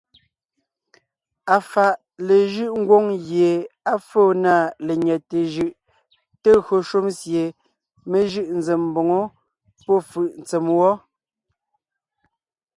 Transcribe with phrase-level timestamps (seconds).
[1.55, 1.87] Afàʼa
[2.27, 3.49] léjʉ́ʼ ngwóŋ gie
[3.91, 5.73] á fóo na lenyɛte jʉʼ
[6.41, 7.43] te gÿo shúm sie
[8.09, 9.21] mé jʉʼ zém mboŋó
[9.85, 10.93] pɔ́fʉ̀ʼ ntsèm wɔ́.